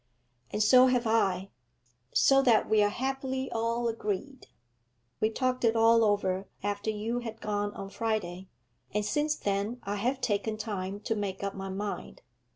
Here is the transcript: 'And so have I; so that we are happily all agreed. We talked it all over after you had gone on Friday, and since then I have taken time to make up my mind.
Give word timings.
'And 0.51 0.63
so 0.63 0.87
have 0.87 1.05
I; 1.05 1.51
so 2.11 2.41
that 2.41 2.67
we 2.67 2.81
are 2.81 2.89
happily 2.89 3.51
all 3.51 3.87
agreed. 3.87 4.47
We 5.19 5.29
talked 5.29 5.63
it 5.63 5.75
all 5.75 6.03
over 6.03 6.47
after 6.63 6.89
you 6.89 7.19
had 7.19 7.39
gone 7.39 7.71
on 7.75 7.91
Friday, 7.91 8.47
and 8.95 9.05
since 9.05 9.35
then 9.35 9.79
I 9.83 9.97
have 9.97 10.19
taken 10.19 10.57
time 10.57 11.01
to 11.01 11.13
make 11.15 11.43
up 11.43 11.53
my 11.53 11.69
mind. 11.69 12.23